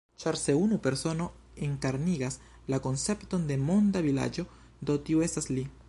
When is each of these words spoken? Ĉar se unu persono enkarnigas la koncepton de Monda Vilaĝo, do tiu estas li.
Ĉar 0.21 0.37
se 0.43 0.53
unu 0.59 0.77
persono 0.85 1.27
enkarnigas 1.67 2.39
la 2.75 2.81
koncepton 2.87 3.47
de 3.53 3.59
Monda 3.69 4.05
Vilaĝo, 4.09 4.49
do 4.91 4.99
tiu 5.09 5.25
estas 5.29 5.53
li. 5.57 5.71